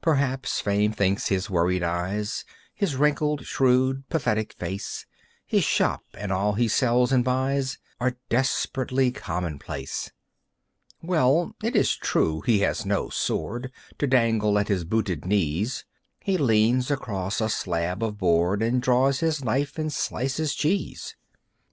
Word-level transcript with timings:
Perhaps 0.00 0.60
Fame 0.60 0.90
thinks 0.90 1.28
his 1.28 1.48
worried 1.48 1.84
eyes, 1.84 2.44
His 2.74 2.96
wrinkled, 2.96 3.46
shrewd, 3.46 4.08
pathetic 4.08 4.54
face, 4.54 5.06
His 5.46 5.62
shop, 5.62 6.02
and 6.14 6.32
all 6.32 6.54
he 6.54 6.66
sells 6.66 7.12
and 7.12 7.24
buys 7.24 7.78
Are 8.00 8.16
desperately 8.28 9.12
commonplace. 9.12 10.10
Well, 11.00 11.54
it 11.62 11.76
is 11.76 11.94
true 11.94 12.40
he 12.40 12.58
has 12.62 12.84
no 12.84 13.08
sword 13.08 13.70
To 13.98 14.08
dangle 14.08 14.58
at 14.58 14.66
his 14.66 14.82
booted 14.82 15.24
knees. 15.24 15.84
He 16.18 16.36
leans 16.36 16.90
across 16.90 17.40
a 17.40 17.48
slab 17.48 18.02
of 18.02 18.18
board, 18.18 18.62
And 18.62 18.82
draws 18.82 19.20
his 19.20 19.44
knife 19.44 19.78
and 19.78 19.92
slices 19.92 20.56
cheese. 20.56 21.14